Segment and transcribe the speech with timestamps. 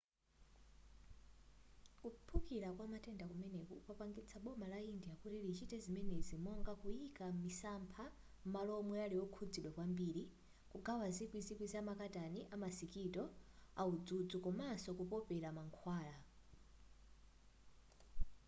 [2.01, 8.05] kuphulika kwa matenda kumeneku kwapangitsa boma la india kuti lichite zimenezi monga kuyika misampha
[8.47, 10.23] m'malo omwe ali okhuzidwa kwambiri
[10.71, 13.23] kugawa zikwi zikwi za makatani amasikito
[13.81, 16.17] audzudzu komaso kupopera mankhwala